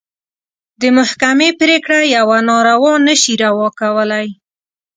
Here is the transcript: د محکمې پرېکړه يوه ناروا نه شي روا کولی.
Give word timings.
د 0.81 0.83
محکمې 0.97 1.49
پرېکړه 1.59 1.99
يوه 2.15 2.37
ناروا 2.49 2.93
نه 3.07 3.15
شي 3.21 3.33
روا 3.43 3.69
کولی. 3.79 4.27